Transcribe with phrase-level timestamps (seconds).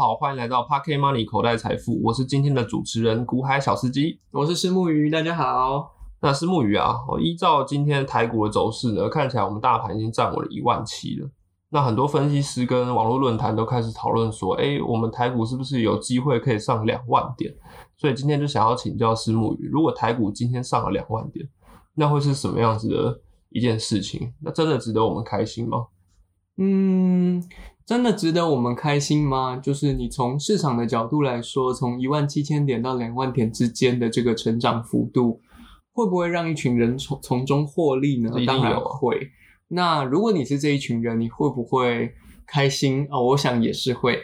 [0.00, 5.92] 好，欢迎来到 Pocket Money 口袋财富，我是今天的主持人古海小司机，我是石木鱼，大家好。
[6.22, 11.28] 那石木鱼啊，我依照今天台股的走势呢，看起来我们大盘已经站稳了一万七了。
[11.68, 17.54] 那很多分析师跟网络论坛都开始讨论说，哎，我们台股是不是有机会可以上两万点？
[17.98, 21.46] 所以今天就想要请教石木鱼，如果台股今天上了两万点，
[21.92, 23.20] 那会是什么样子的
[23.50, 24.32] 一件事情？
[24.40, 25.88] 那真的值得我们开心吗？
[26.62, 27.42] 嗯，
[27.90, 29.56] 真的值得我们开心吗？
[29.56, 35.40] 就是你从市场的角度来说，从一万七千点到两万点之间的这个成长幅度，
[35.90, 38.30] 会不会让一群人从从中获利呢？
[38.46, 39.32] 当然会。
[39.66, 42.12] 那如果你是这一群人，你会不会
[42.46, 43.18] 开心啊？
[43.20, 44.20] 我想也是会。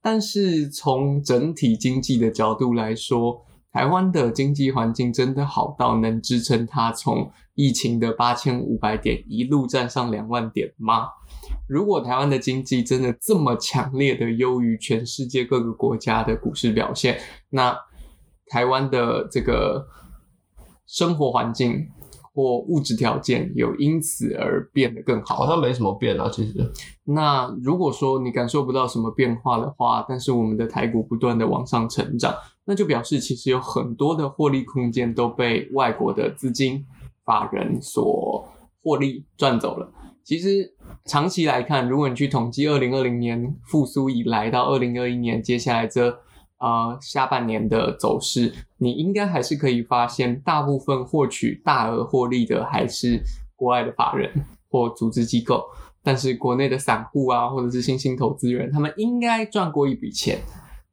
[0.00, 11.06] 但是从整体经济的角度来说，台湾的经济环境真的好到能支撑它从疫情的八千五百点一路站上两万点吗？
[11.68, 17.76] 如果台湾的经济真的这么强烈的优于全世界各个国家的股市表现，那
[18.46, 19.86] 台湾的这个
[20.86, 21.86] 生活环境
[22.34, 25.36] 或物质条件有因此而变得更好？
[25.36, 26.72] 好像没什么变啊，其实。
[27.04, 32.34] 那如果说你感受不到什么变化的话，但是我们的台股不断的往上成长。
[32.70, 36.86] 那就表示，其实有很多的获利空间都被外国的资金
[37.24, 38.48] 法人所
[38.80, 39.92] 获利赚走了。
[40.22, 40.72] 其实
[41.04, 46.16] 长期来看，如果你去统计二零二零年复苏以来到二零二一年接下来这
[46.58, 53.20] 呃下半年的走势，你应该还是可以发现，大部分获取大额获利的还是
[53.56, 54.30] 国外的法人
[54.68, 55.64] 或组织机构，
[56.04, 60.38] 但是国内的散户啊，或者是新兴投资人，他们应该赚过一笔钱。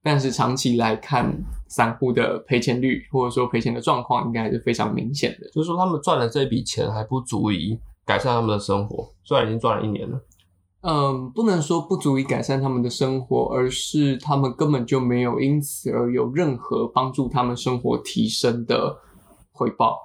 [0.03, 5.49] 但是长期来看，散户的赔钱率或者说赔钱的状况，应该还是非常明显的。
[5.49, 10.21] 就是说，他们赚了这笔钱还不足以改善他们的生活，虽然已经赚了一年了。
[10.81, 18.97] 嗯，不能说不足以改善他们的生活，而是他们根本就没有因此而有任何帮助他们生活提升的
[19.51, 19.97] 回报。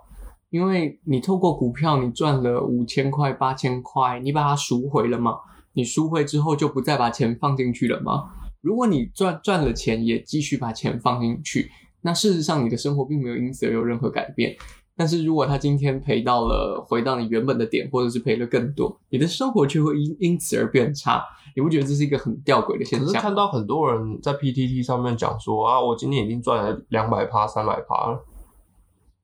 [0.51, 5.39] 因为你透过股票，你赚了五千块、八千块，你把它赎回了吗？
[5.75, 8.25] 你赎回之后就不再把钱放进去了吗？
[8.63, 14.57] 如果你赚赚了钱，也继续把钱放进去，那事实上你的生活并没有因此而有任何改变。
[14.97, 21.23] 但是如果他今天赔到了回到你原本的点，或者是赔了更多，你的生活却会因因此而变差。
[21.57, 23.21] 你不觉得这是一个很吊诡的现象？
[23.21, 28.25] 看到很多人在 PTT 上面讲说啊，我今天已经赚了两百趴、三百趴了，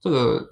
[0.01, 0.51] 这个。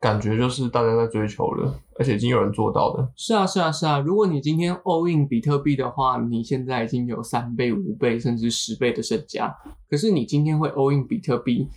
[0.00, 3.12] 感觉就是大家在追求了，而且已经有人做到的。
[3.16, 3.98] 是啊，是啊，是啊。
[3.98, 9.54] 如果你今天 all in 比特币的话，你现在已经有三倍、五倍甚至十倍的身家。
[9.90, 11.68] 可是你今天会 all in 比特币，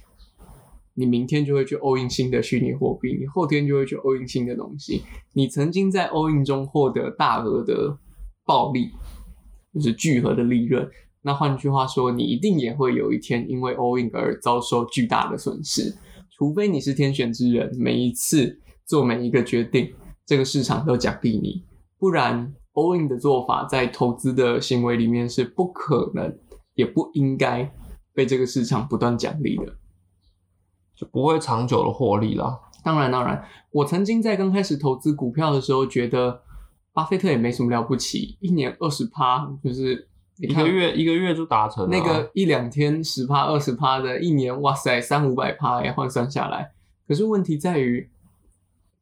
[0.94, 5.04] 你明天就会去 all in 新的虚拟货币，你后天就会去 all in 新的东西。
[5.34, 7.98] 你曾经在 all in 中获得大额的
[8.46, 8.92] 暴利，
[9.74, 10.90] 就是巨额的利润。
[11.24, 15.94] 那换句话说，你一定也会有一天因为 all in 而遭受巨大的损失。
[16.36, 19.94] 除非你是天选之人，每一次做每一个决定，
[20.26, 21.64] 这个市场都奖励你，
[21.98, 26.38] 不然 all in 的做法在投资的行为里面是不可能，
[26.74, 27.72] 也不应该
[28.14, 29.76] 被这个市场不断奖励的，
[30.96, 32.60] 就不会长久的获利啦。
[32.84, 36.42] 当然，当然，我曾经在刚开始投资股票的时候，觉得
[36.92, 40.10] 巴菲特也没什么了不起，一年二十趴就是。
[40.40, 46.72] 一个月一个月就达成那个一两天十趴二十趴的，一年哇塞三五百趴哎换算下来，
[47.08, 48.10] 可是问题在于，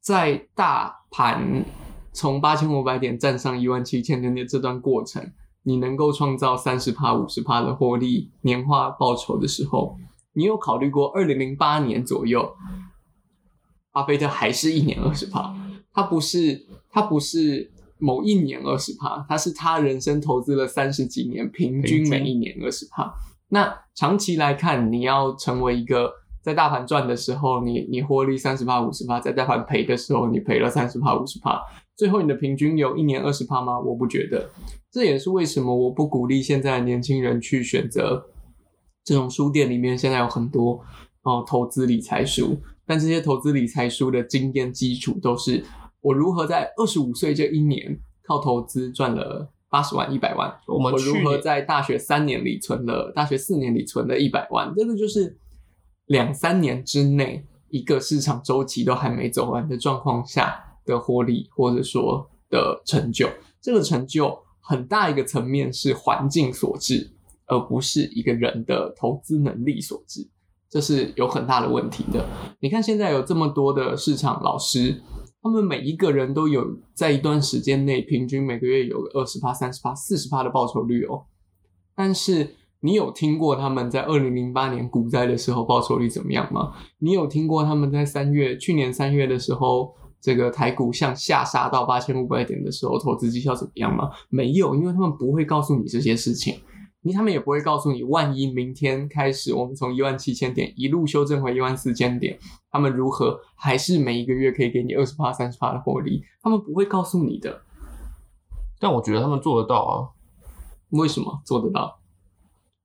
[0.02, 1.64] 在大盘
[2.12, 5.32] 从八千五百点站上一万七千点的这段过程，
[5.64, 9.98] 你能够创造三十趴五十趴的获利年化报酬的时候，
[10.34, 12.54] 你有考虑过二零零八年左右，
[13.94, 15.56] 巴菲特还是一年二十趴，
[15.94, 17.72] 他不是他不是。
[18.02, 23.14] 某一年二十趴，他是他人生投资了三十几年，平均每一年二十趴。
[23.50, 26.12] 那长期来看，你要成为一个
[26.42, 31.62] 在大盘赚的时候，你你获利三十趴五十趴，在大盘赔的时候，你赔了三十趴五十趴，
[31.96, 33.80] 最后你的平均有一年二十趴吗？
[33.80, 34.50] 我不觉得。
[34.92, 38.26] 这也是为什么我不鼓励现在的年轻人去选择
[39.06, 40.84] 这种书店里面现在有很多
[41.22, 45.64] 哦投资理财书，但这些投资理财书的经验基础都是。
[46.02, 50.52] 我如何在二十五岁这一年靠投资赚了八十万、一百万？
[50.68, 54.74] 我们如何在大学三年里存了，大学四年里存了一百万？
[54.76, 55.38] 这个就是
[56.08, 63.30] 两三年之内一个市场周期都还没走完的状况下的获利，或者说的成就。
[63.62, 67.12] 这个成就很大一个层面是环境所致，
[67.46, 70.28] 而不是一个人的投资能力所致。
[70.68, 72.26] 这是有很大的问题的。
[72.60, 75.02] 你看现在有这么多的市场老师。
[75.42, 81.24] 他们每一个人都有在一段时间内平均每个月有个二十趴、三十趴、四十趴的报酬率哦。
[81.96, 86.74] 但是你有听过他们在二零零八年股灾的时候报酬率怎么样吗？
[87.00, 94.12] 你有听过他们在三月去年三月的时候，这个台股向下杀到八千五百点的时候，投资绩效怎么样吗？
[94.30, 96.60] 没有，因为他们不会告诉你这些事情，
[97.04, 102.38] 你他们也不会告诉你，万一明天开始我们从一万七千点一路修正回一万四千点，
[102.70, 106.24] 他们如何还是每一个月可以给你二十八、三十帕的获利？
[106.42, 107.62] 他们不会告诉你的。
[108.80, 109.94] 但我觉得他们做得到啊。
[110.92, 112.00] 为什么做得到？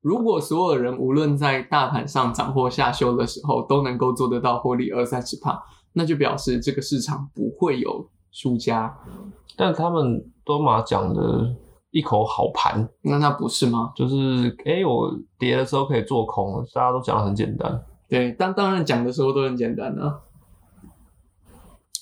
[0.00, 5.60] 如果所有人无论在大盘上涨或下修的时候都能够做得到获利二三十帕，
[5.92, 8.96] 那就表示这个市场不会有输家。
[9.56, 11.56] 但他们都嘛讲的
[11.90, 13.92] 一口好盘，那那不是吗？
[13.94, 17.82] 就是哎、我跌的时候可以做空，大家都讲的很简单。
[18.08, 20.20] 对，当当然讲的时候都很简单啊。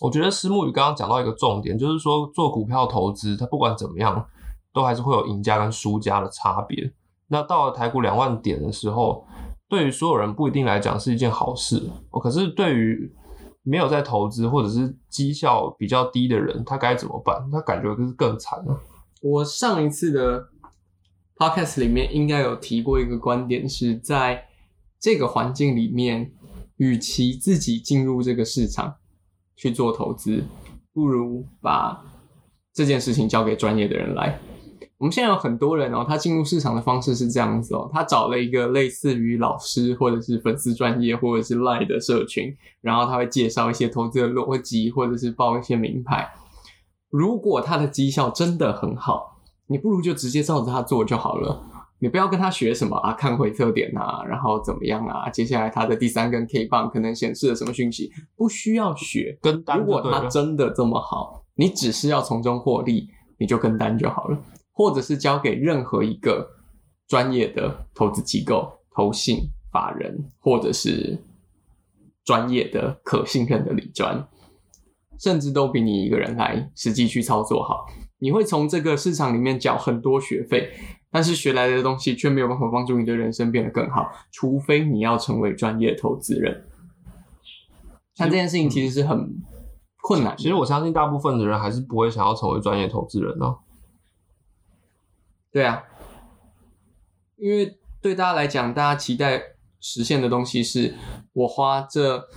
[0.00, 4.26] 我觉得石木宇刚刚讲到一个重点，就是说做股票投资，它不管怎么样，
[4.72, 6.92] 都还是会有赢家跟输家的差别。
[7.28, 9.24] 那到了台股两万点的时候，
[9.68, 13.10] 对于所有人不一定来讲是一件好事，哦，可是对于
[13.62, 17.48] 没有在投资或者是绩效比较低的人，他该怎么办？
[17.50, 18.76] 他感觉就是更惨了。
[19.24, 20.48] 我上一次的
[21.34, 24.48] podcast 里面应该有提过一个观点，是在
[25.00, 26.30] 这个环境里面，
[26.76, 28.96] 与其自己进入这个市场
[29.56, 30.44] 去做投资，
[30.92, 32.04] 不如把
[32.74, 34.38] 这件事情交给专业的人来。
[34.98, 46.30] 我们现在有很多人哦，他进入市场的方式是这样子哦，他找了一个类似于老师或者是粉丝专业或者是 Line 的社群，然后他会介绍一些投资的逻辑，或者是报一些名牌。
[47.16, 49.38] 如果他的绩效真的很好，
[49.68, 51.62] 你不如就直接照着他做就好了。
[52.00, 55.30] 你不要跟他学什么啊，看回测点啊，然后怎么样啊？
[55.30, 58.10] 接下来他的第三根 K 棒可能显示了什么讯息？
[58.34, 59.38] 不需要学。
[59.40, 60.26] 跟单如果他。
[60.26, 63.08] 真的这么好，你只是要从中获利，
[63.38, 64.36] 你就跟单就好了，
[64.72, 66.50] 或者是交给任何一个
[67.06, 69.38] 专业的投资机构、投信、
[69.70, 71.16] 法人，或者是
[72.24, 74.26] 专业的可信任的理专，
[75.24, 77.86] 甚至都比你一个人来实际去操作好。
[78.18, 80.70] 你会从这个市场里面缴很多学费，
[81.10, 86.66] 但是学来的东西却没有办法帮助你的人生变得更好，除非你要成为专业投资人。
[88.18, 89.34] 但这件事情其实是很
[90.02, 90.36] 困难的。
[90.36, 93.60] 其实我相信大部分的人还是不会想要成为专业投资人哦、
[95.50, 95.84] 对啊，
[97.36, 99.40] 因为对大家来讲，大家期待
[99.80, 100.94] 实现的东西是
[101.32, 102.28] 我花这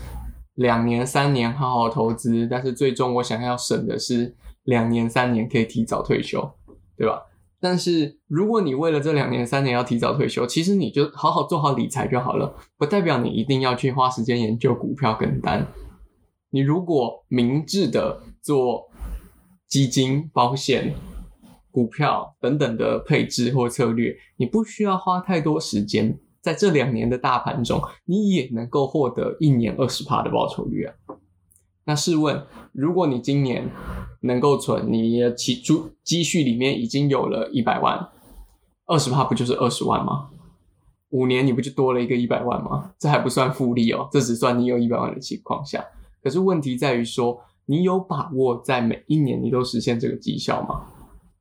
[0.57, 6.51] 两年、三年好好投资，但是最终我想要省的是两年、三年可以提早退休，
[6.98, 7.21] 对吧？
[7.59, 15.68] 但是如果你为了这两年、三年要提早退休，其实你就好好做好理财就好了，不代表你一定要去花时间研究股票跟单。
[16.50, 18.89] 你如果明智的做
[19.68, 20.95] 基金、保险、
[21.69, 26.18] 股票等等的配置或策略，你不需要花太多时间。
[26.48, 30.94] 在这两年的大盘中，你也能够获得一年二十趴的报酬率啊。
[31.84, 32.42] 那试问，
[32.72, 33.70] 如果你今年
[34.22, 38.08] 能够存，你的起租积蓄里面已经有了一百万，
[38.86, 40.30] 二十趴不就是二十万吗？
[41.10, 42.94] 五年你不就多了一个一百万吗？
[42.98, 45.84] 这还不算复利哦，这只算你有一百万的情况下。
[46.24, 50.86] 可是问题在于说，你有把握在每一年你都实现这个绩效吗？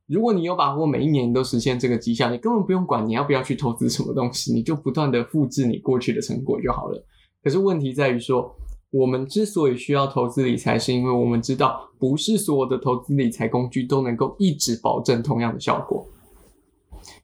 [0.07, 7.05] 如果你有把握每一年都实现这个绩效，你根本不用管你要不要去投资什么东西，你就不断的复制你过去的成果就好了。
[7.43, 8.55] 可是问题在于说，
[8.91, 16.07] 我们之所以需要投资理财，是因为我们知道不是所有的投资理财工具都能够一直保证同样的效果。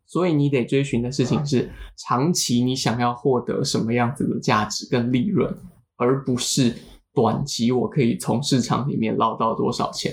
[0.05, 5.57] 所以你得追寻的事情是长期你想要获得什么样子的价值跟利润，
[5.97, 6.75] 而不是
[7.15, 10.13] 短期我可以从市场里面捞到多少钱。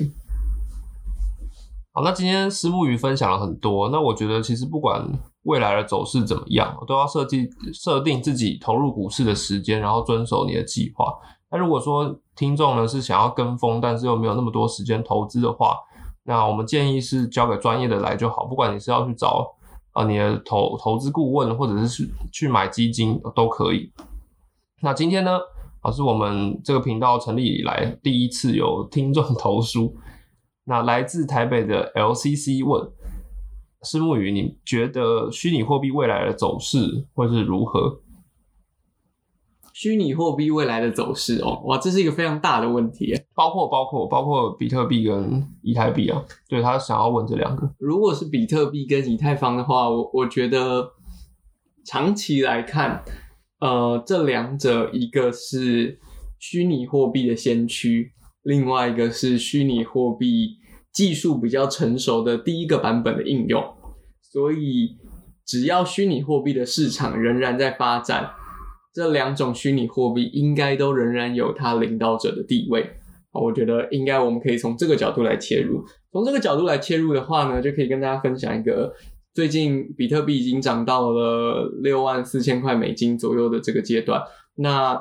[2.04, 5.04] 那今天石木鱼分享了很多，那我觉得其实不管
[5.44, 11.14] 未来的走势怎么样，都要设计设定自己投入股市的时间，然后遵守你的计划。
[11.52, 15.76] 那如果说听众呢是想要跟风，但是又没有那么多时间投资的话，
[16.24, 18.46] 那我们建议是交给专业的来就好。
[18.46, 19.56] 不管你是要去找
[19.94, 23.92] 啊、你的投投资顾问，或者是去去买基金都可以。
[24.82, 25.40] 那今天呢，
[25.82, 29.96] 啊是我们这个频道成立以来第一次有听众 投书。
[30.70, 32.88] 那来自台北的 LCC 问
[33.82, 38.02] 石木鱼，你觉得虚拟货币未来的走势会是如何？
[39.74, 43.20] 虚拟货币未来的走势哦，哇，这是一个非常大的问题。
[43.34, 46.24] 包括包括包括比特币跟以太币啊？
[46.48, 50.92] 对他想要问这两个，如果是比特币跟以太坊的话，我我觉得
[51.84, 53.04] 长期来看，
[53.60, 55.98] 呃，这两者一个是
[56.38, 58.12] 虚拟货币的先驱，
[58.44, 60.59] 另外一个是虚拟货币
[60.92, 63.64] 技术比较成熟的第一个版本的应用，
[64.22, 64.98] 所以
[65.46, 68.32] 只要虚拟货币的市场仍然在发展，
[68.94, 72.90] 这两种虚拟货币应该都仍然有它领导者的地位。
[73.32, 75.84] 我觉得应该我们可以从这个角度来切入。
[76.12, 78.92] 从这个角度来切入的话呢，就可以跟大家分享一个
[79.36, 84.22] 最近比特币已经涨到了六万四千块美金左右的这个阶段。
[84.56, 85.00] 那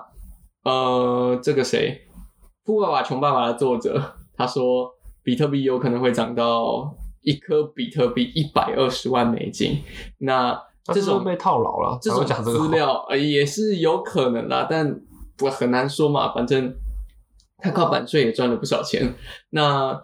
[0.65, 2.03] 呃，这个谁，
[2.67, 4.91] 《富爸爸穷爸爸》的作者他说，
[5.29, 9.83] 比特币有可能会涨到一颗比特币一百二十万美金。
[10.21, 10.59] 那
[10.95, 14.99] 这种被套牢了，这种资料呃也是有可能啦，但
[15.43, 16.75] 我很难说嘛，反正。
[17.61, 19.15] 他靠版税也赚了不少钱。
[19.51, 20.01] 那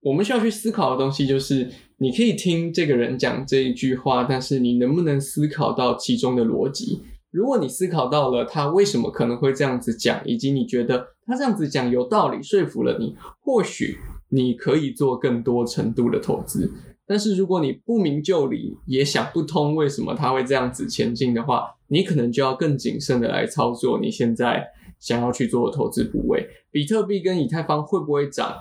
[0.00, 7.02] 我们需要去思考的东西就是，你可以听这个人讲这一句话，但是你能不能思考到其中的逻辑？
[7.32, 13.98] 如果你思考到了他为什么可能会这样子讲，以及你觉得他这样子讲有道理，说服了你，或许
[14.28, 16.72] 你可以做更多程度的投资。
[17.06, 24.66] 但是如果你不明就里，也想不通为什么它会这样子前进的话，你可能就要更谨慎的来操作你现在
[25.00, 26.46] 想要去做的投资部位。
[26.70, 28.54] 比特币跟以太坊会不会涨？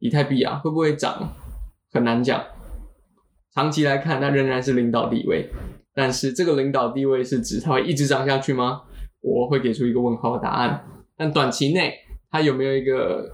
[0.00, 1.32] 以太币啊，会不会涨？
[1.92, 2.42] 很难讲。
[3.54, 5.48] 长期来看，它仍然是领导地位。
[5.94, 8.82] 但是这个领导地位是指它会一直涨下去吗？
[9.20, 10.84] 我会给出一个问号的答案。
[11.16, 11.94] 但短期内
[12.32, 13.30] 它有没有一个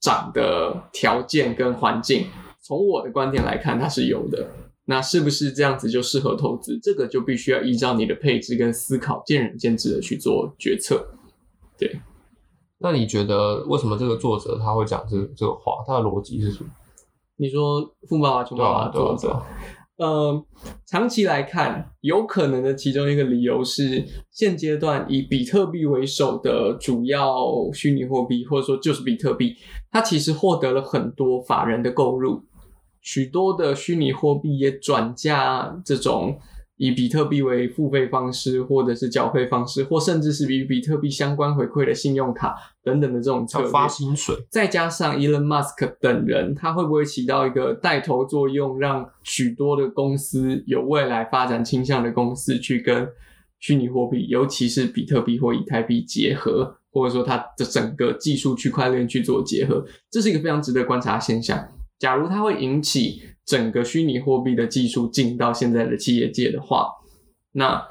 [0.00, 2.26] 涨的条件跟环境？
[2.60, 4.50] 从我的观点来看，它是有的。
[4.84, 6.78] 那是不是这样子就适合投资？
[6.82, 11.08] 这个就必须要依照你的配置跟思考，见仁见智的去做决策。
[11.78, 12.00] 对。
[12.78, 15.82] 那你觉得为什么这个作者他会讲这这个话？
[15.86, 16.70] 他的逻辑是什么？
[17.36, 19.42] 你说富爸爸穷爸爸作者，
[19.98, 20.46] 呃，
[20.86, 27.36] 长期来看，有可能的其中一个理由是，现阶段以比特币为首的主要
[27.72, 29.56] 虚拟货币，或者说就是比特币，
[29.90, 32.44] 它其实获得了很多法人的购入，
[33.00, 36.38] 许多的虚拟货币也转嫁这种。
[36.78, 53.06] 以比特币为付费方式，或者是缴费方式，或甚至是与比特币相关回馈的信用卡等等的这种策略，发薪水，再加上 Elon Musk 等人，他会不会起到一个带头作用，让许多的公司有未来发展倾向的公司去跟
[53.58, 61.68] 虚拟货币，尤其是比特币或以太币结合，或者说它的整个技术区块链去做结合，这是一个非常值得观察的现象。
[61.98, 66.92] 假如它会引起整个虚拟货币的技术进到现在的企业界的话，
[67.52, 67.82] 那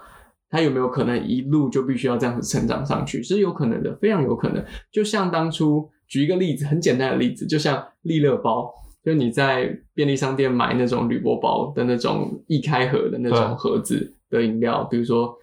[0.51, 3.23] 它有没有可能一路就必须要这样子成长上去？
[3.23, 4.63] 是有可能的，非常有可能。
[4.91, 8.71] 就像当初举一个例子，很简单的例子，就像利乐包，
[9.03, 15.35] 就你在便利商店买那种铝箔包的那种易开盒的那种盒子的饮料，比如说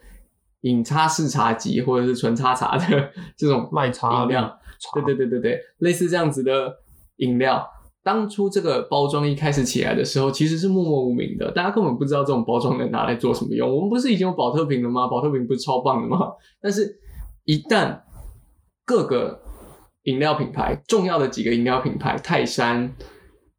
[0.60, 4.58] 饮茶式茶几或者是纯茶茶的这种卖茶饮料，
[4.94, 6.72] 对对对对对，类似这样子的
[7.16, 7.68] 饮料。
[8.04, 13.74] 当初这个包装一开始起来的时候，其实是默默无名的，大家根本不知道这种包装能拿来做什么用。
[13.74, 15.08] 我们不是已经有保特瓶了吗？
[15.08, 16.18] 保特瓶不是超棒的吗？
[16.60, 16.98] 但是，
[17.44, 17.98] 一旦
[18.84, 19.40] 各个
[20.02, 22.94] 饮料品牌重要的几个饮料品牌，泰山、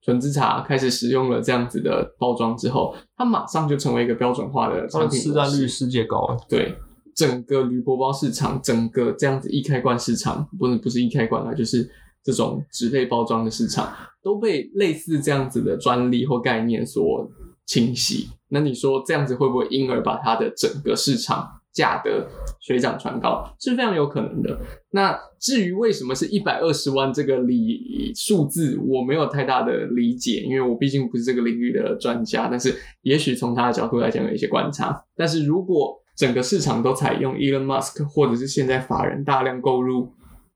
[0.04, 5.20] 纯之茶开始使用了这样子的包装之后，它马上就成为一个标准化的产品。
[5.20, 6.38] 市占率世界高啊。
[6.48, 6.76] 对，
[7.16, 11.90] 整个铝箔包市场，整个这样子易开罐市场，不是不是易开罐啊，就是。
[12.26, 17.30] 这种纸类包装的市场都被类似这样子的专利或概念所
[17.68, 18.28] 侵袭。
[18.50, 22.28] 那你说这样子会不会因而把它的整个市场价的
[22.60, 23.48] 水涨船高？
[23.60, 24.60] 是非常有可能的。
[24.90, 32.48] 那至于为什么是一百二十万这个理数字，我没有太大的理解，因为我毕竟不是这个领域的专家。
[32.50, 35.00] 但是也许从他的角度来讲有一些观察。
[35.16, 40.12] 但是如果整个市场都采用 Elon Musk 或者是现在法人大量购入。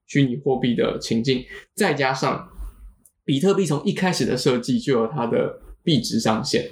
[0.09, 2.49] 虚拟货币的情境，再加上
[3.23, 6.71] 比特币从一开始的设计就有它的币值上限，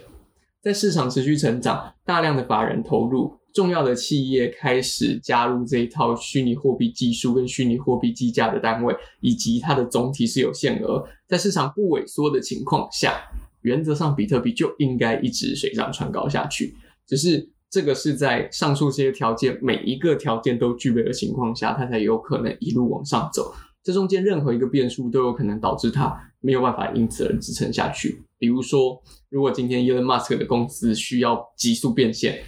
[0.60, 13.22] 在市场持续成长，大量的法人投入，重要的企业开始加入这一套虚拟货币技术跟虚拟货币计价的单位，以及它的总体是有限额，在市场不萎缩的情况下，
[13.62, 16.76] 原则上比特币就应该一直水涨船高下去，
[17.06, 17.48] 只是。
[17.70, 23.54] 这个是在上述这些条件每一个条件都具备的情况下，它才有可能一路往上走。
[23.84, 28.24] 这中间任何一个变数都有可能导致它没有办法因此而支撑下去。
[28.38, 32.40] 比如说，如果今天 Elon Musk 的公司需要急速变现，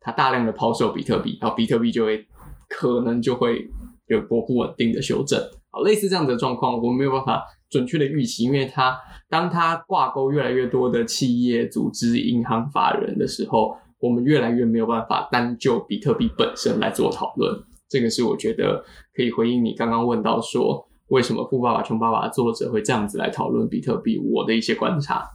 [0.00, 2.26] 它大量的抛售比特币，然后比特币就会
[2.68, 3.68] 可能就会
[4.06, 5.40] 有波不稳定的修正。
[5.70, 8.96] 好，类似这样的状况，我们没有办法准确的预期，因为它
[9.28, 13.76] 当它挂钩越来越多的企业、组织、银行、法人的时候。
[14.06, 17.52] 我们越来越没有办法单就比特币本身来做讨论，
[17.88, 18.84] 这个是我觉得
[19.14, 25.28] 可以回应你刚刚问到说为什么《富爸爸穷爸爸》的作者会这样子来讨论比特币，我的一些观察。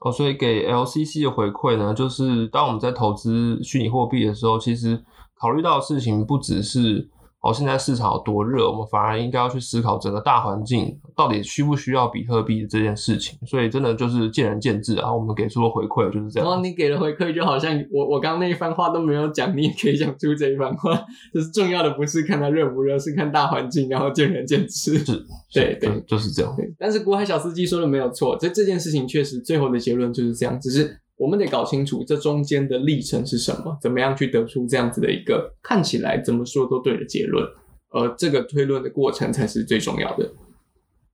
[0.00, 5.02] 哦，所以给 LCC 的回馈呢，就是当我们在投资虚拟货币的时候，其实
[5.38, 7.10] 考虑到的事情不只是。
[7.42, 13.36] 哦，现在市场有多热，我们反而应该要去思考整个大环境到底需不需要比特币这件事情。
[13.44, 15.12] 所以真的就是见仁见智啊。
[15.12, 16.48] 我们给出的回馈就是这样。
[16.48, 20.94] 然后你给了回馈，就好像我我刚刚那一番话都没有讲，你也可以讲出这一番话。
[21.34, 24.98] 就是重要的不是看它热不热，是看大环境，然后见仁见智。
[25.04, 26.56] 是，对对，就是这样。
[26.78, 31.01] 但是国海小司机说的没有错，这这件事情确实最后的结论就是这样，只是。
[31.22, 37.46] 我们得搞清楚这中间的历程是什么，怎么样去得出这样子的一个看起来怎么说都对的结论，
[37.90, 40.28] 而这个推论的过程才是最重要的。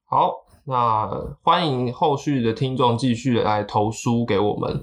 [0.06, 0.32] 好，
[0.64, 4.82] 那欢迎后续的听众继续来投书给我们。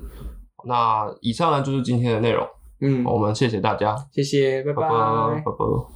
[0.66, 2.48] 那以上呢就是今天的内容，
[2.82, 5.95] 嗯，我们谢谢大家，谢谢，拜拜，拜拜。